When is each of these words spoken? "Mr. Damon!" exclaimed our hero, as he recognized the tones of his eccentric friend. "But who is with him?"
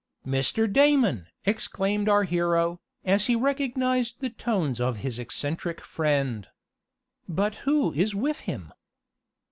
"Mr. 0.25 0.65
Damon!" 0.67 1.27
exclaimed 1.45 2.09
our 2.09 2.23
hero, 2.23 2.81
as 3.05 3.27
he 3.27 3.35
recognized 3.35 4.19
the 4.19 4.31
tones 4.31 4.81
of 4.81 4.97
his 5.05 5.19
eccentric 5.19 5.79
friend. 5.81 6.47
"But 7.29 7.53
who 7.69 7.93
is 7.93 8.15
with 8.15 8.39
him?" 8.49 8.73